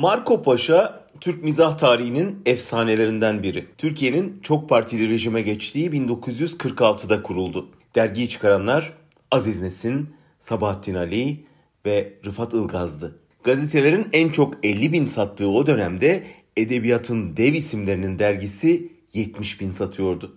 Marco 0.00 0.42
Paşa 0.42 1.04
Türk 1.20 1.44
mizah 1.44 1.78
tarihinin 1.78 2.42
efsanelerinden 2.46 3.42
biri. 3.42 3.66
Türkiye'nin 3.78 4.40
çok 4.42 4.68
partili 4.68 5.08
rejime 5.08 5.42
geçtiği 5.42 5.90
1946'da 5.90 7.22
kuruldu. 7.22 7.68
Dergiyi 7.94 8.28
çıkaranlar 8.28 8.92
Aziz 9.30 9.62
Nesin, 9.62 10.10
Sabahattin 10.40 10.94
Ali 10.94 11.44
ve 11.86 12.12
Rıfat 12.26 12.54
Ilgaz'dı. 12.54 13.18
Gazetelerin 13.44 14.08
en 14.12 14.28
çok 14.28 14.64
50 14.64 14.92
bin 14.92 15.06
sattığı 15.06 15.48
o 15.48 15.66
dönemde 15.66 16.22
edebiyatın 16.56 17.36
dev 17.36 17.54
isimlerinin 17.54 18.18
dergisi 18.18 18.92
70 19.14 19.60
bin 19.60 19.72
satıyordu. 19.72 20.36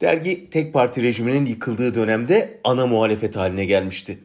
Dergi 0.00 0.50
tek 0.50 0.72
parti 0.72 1.02
rejiminin 1.02 1.46
yıkıldığı 1.46 1.94
dönemde 1.94 2.60
ana 2.64 2.86
muhalefet 2.86 3.36
haline 3.36 3.64
gelmişti. 3.64 4.18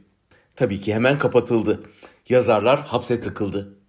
Tabii 0.55 0.81
ki 0.81 0.93
hemen 0.93 1.17
kapatıldı. 1.17 1.83
Yazarlar 2.29 2.81
hapse 2.81 3.19
tıkıldı. 3.19 3.80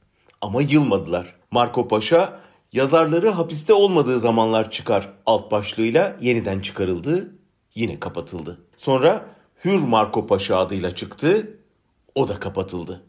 Ama 0.43 0.63
yılmadılar. 0.63 1.35
Marco 1.51 1.89
Paşa 1.89 2.41
yazarları 2.73 3.29
hapiste 3.29 3.73
olmadığı 3.73 4.21
zamanlar 4.21 4.71
çıkar 4.71 5.09
alt 5.27 5.51
başlığıyla 5.51 6.17
yeniden 6.21 6.61
çıkarıldı, 6.61 7.35
yine 7.75 8.01
kapatıldı. 8.01 8.59
Sonra 8.77 9.27
Hür 9.65 9.79
Marco 9.79 10.27
Paşa 10.27 10.59
adıyla 10.59 10.95
çıktı, 10.95 11.59
o 12.15 12.29
da 12.29 12.41
kapatıldı. 12.41 13.03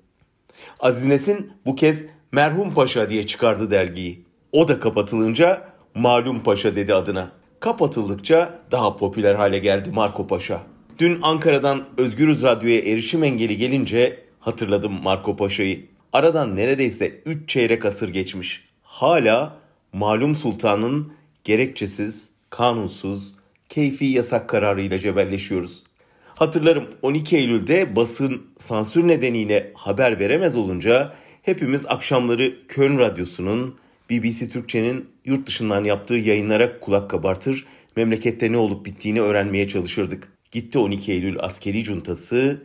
Aziz 0.80 1.06
Nesin 1.06 1.52
bu 1.66 1.76
kez 1.76 2.04
Merhum 2.32 2.74
Paşa 2.74 3.10
diye 3.10 3.28
çıkardı 3.28 3.72
dergiyi. 3.72 4.26
O 4.52 4.68
da 4.68 4.80
kapatılınca 4.80 5.70
Malum 5.96 6.44
Paşa 6.44 6.76
dedi 6.76 6.94
adına. 6.94 7.32
Kapatıldıkça 7.60 8.60
daha 8.72 8.98
popüler 8.98 9.36
hale 9.36 9.60
geldi 9.60 9.92
Marco 9.92 10.28
Paşa. 10.28 10.62
Dün 11.00 11.20
Ankara'dan 11.22 11.84
Özgürüz 11.98 12.44
Radyo'ya 12.44 12.80
erişim 12.80 13.24
engeli 13.24 13.58
gelince 13.58 14.24
hatırladım 14.40 15.04
Marco 15.04 15.36
Paşa'yı. 15.36 15.93
Aradan 16.14 16.56
neredeyse 16.56 17.22
3 17.26 17.50
çeyrek 17.50 17.86
asır 17.86 18.10
geçmiş. 18.10 18.64
Hala 18.84 19.58
malum 19.94 20.36
sultanın 20.36 21.14
gerekçesiz, 21.44 22.30
kanunsuz, 22.50 23.34
keyfi 23.70 24.06
yasak 24.06 24.50
kararıyla 24.50 25.00
cebelleşiyoruz. 25.00 25.84
Hatırlarım 26.26 26.88
12 27.02 27.38
Eylül'de 27.38 27.96
basın 27.96 28.42
sansür 28.60 29.08
nedeniyle 29.08 29.72
haber 29.76 30.20
veremez 30.20 30.56
olunca 30.56 31.14
hepimiz 31.42 31.86
akşamları 31.86 32.68
Köln 32.68 33.00
Radyosu'nun 33.00 33.76
BBC 34.10 34.50
Türkçe'nin 34.50 35.10
yurt 35.26 35.48
dışından 35.48 35.84
yaptığı 35.84 36.16
yayınlara 36.16 36.80
kulak 36.80 37.10
kabartır, 37.10 37.66
memlekette 37.96 38.52
ne 38.52 38.58
olup 38.58 38.86
bittiğini 38.86 39.22
öğrenmeye 39.22 39.68
çalışırdık. 39.70 40.32
Gitti 40.52 40.78
12 40.78 41.12
Eylül 41.12 41.40
askeri 41.40 41.84
cuntası, 41.84 42.64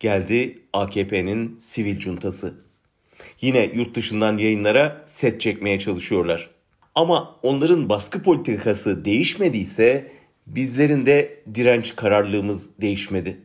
geldi 0.00 0.58
AKP'nin 0.72 1.58
sivil 1.60 1.98
cuntası. 1.98 2.67
Yine 3.40 3.70
yurt 3.74 3.94
dışından 3.94 4.38
yayınlara 4.38 5.04
set 5.06 5.40
çekmeye 5.40 5.78
çalışıyorlar. 5.78 6.50
Ama 6.94 7.36
onların 7.42 7.88
baskı 7.88 8.22
politikası 8.22 9.04
değişmediyse 9.04 10.12
bizlerin 10.46 11.06
de 11.06 11.42
direnç 11.54 11.96
kararlılığımız 11.96 12.80
değişmedi. 12.80 13.40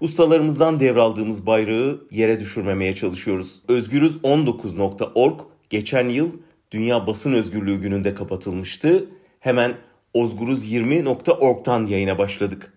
Ustalarımızdan 0.00 0.80
devraldığımız 0.80 1.46
bayrağı 1.46 2.06
yere 2.10 2.40
düşürmemeye 2.40 2.94
çalışıyoruz. 2.94 3.60
Özgürüz19.org 3.68 5.40
geçen 5.70 6.08
yıl 6.08 6.30
Dünya 6.70 7.06
Basın 7.06 7.32
Özgürlüğü 7.32 7.80
gününde 7.80 8.14
kapatılmıştı. 8.14 9.06
Hemen 9.40 9.74
ozguruz20.org'dan 10.14 11.86
yayına 11.86 12.18
başladık. 12.18 12.72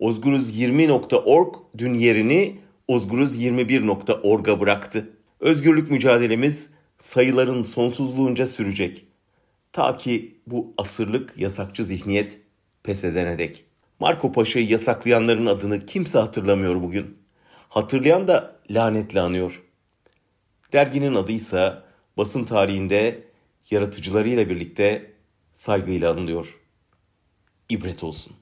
Ozguruz20.org 0.00 1.54
dün 1.78 1.94
yerini 1.94 2.58
ozguruz21.org'a 2.88 4.60
bıraktı. 4.60 5.10
Özgürlük 5.42 5.90
mücadelemiz 5.90 6.70
sayıların 6.98 7.62
sonsuzluğunca 7.62 8.46
sürecek. 8.46 9.06
Ta 9.72 9.96
ki 9.96 10.40
bu 10.46 10.74
asırlık 10.78 11.34
yasakçı 11.38 11.84
zihniyet 11.84 12.40
pes 12.82 13.04
edene 13.04 13.38
dek. 13.38 13.64
Marco 14.00 14.32
Paşa'yı 14.32 14.68
yasaklayanların 14.68 15.46
adını 15.46 15.86
kimse 15.86 16.18
hatırlamıyor 16.18 16.82
bugün. 16.82 17.18
Hatırlayan 17.68 18.28
da 18.28 18.56
lanetle 18.70 19.20
anıyor. 19.20 19.62
Derginin 20.72 21.14
adıysa 21.14 21.84
basın 22.16 22.44
tarihinde 22.44 23.24
yaratıcılarıyla 23.70 24.48
birlikte 24.48 25.12
saygıyla 25.52 26.10
anılıyor. 26.10 26.60
İbret 27.68 28.04
olsun. 28.04 28.41